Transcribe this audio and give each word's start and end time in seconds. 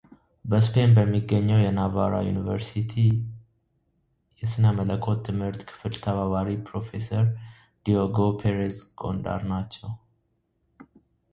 በስፔን 0.51 0.91
በሚገኘው 0.97 1.59
የናቫራ 1.63 2.13
ዩኒቨርስቲ 2.27 2.93
የሥነ 4.41 4.65
መለኮት 4.77 5.19
ትምህርት 5.27 5.61
ክፍል 5.71 5.93
ተባባሪ 6.05 6.49
ፕሮፌሰር 6.69 7.27
ዲዬጎ 7.83 8.17
ፔሬዝ 8.41 8.79
ጎንዳር 9.03 9.43
ናቸው። 9.53 9.91